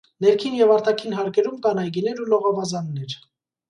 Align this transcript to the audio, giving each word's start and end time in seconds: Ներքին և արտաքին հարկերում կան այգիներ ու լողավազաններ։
Ներքին 0.25 0.55
և 0.59 0.73
արտաքին 0.77 1.15
հարկերում 1.19 1.61
կան 1.69 1.85
այգիներ 1.85 2.27
ու 2.27 2.29
լողավազաններ։ 2.35 3.21